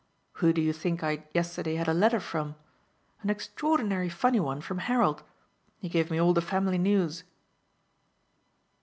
[0.41, 2.55] "Who do you think I yesterday had a letter from?
[3.21, 5.21] An extraordinary funny one from Harold.
[5.77, 7.23] He gave me all the family news."